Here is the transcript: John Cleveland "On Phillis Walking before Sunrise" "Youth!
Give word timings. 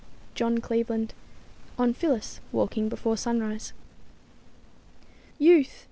John 0.33 0.57
Cleveland 0.61 1.13
"On 1.77 1.93
Phillis 1.93 2.39
Walking 2.51 2.89
before 2.89 3.15
Sunrise" 3.17 3.71
"Youth! 5.37 5.75